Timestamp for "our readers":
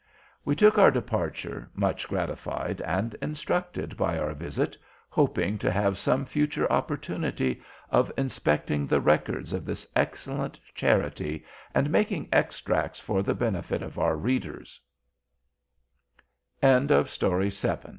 13.99-14.79